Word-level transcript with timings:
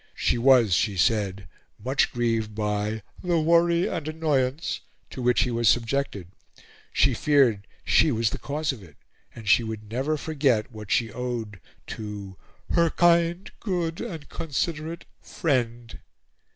She 0.15 0.39
was, 0.39 0.73
she 0.73 0.97
said, 0.97 1.47
much 1.77 2.11
grieved 2.11 2.55
by 2.55 3.03
"the 3.23 3.39
worry 3.39 3.85
and 3.87 4.07
annoyance" 4.07 4.79
to 5.11 5.21
which 5.21 5.41
he 5.43 5.51
was 5.51 5.69
subjected; 5.69 6.31
she 6.91 7.13
feared 7.13 7.67
she 7.85 8.11
was 8.11 8.31
the 8.31 8.39
cause 8.39 8.71
of 8.71 8.81
it; 8.81 8.97
and 9.35 9.47
she 9.47 9.63
would 9.63 9.91
never 9.91 10.17
forget 10.17 10.71
what 10.71 10.89
she 10.89 11.13
owed 11.13 11.59
to 11.85 12.35
"her 12.71 12.89
kind, 12.89 13.51
good, 13.59 14.01
and 14.01 14.27
considerate 14.27 15.05
friend." 15.21 15.99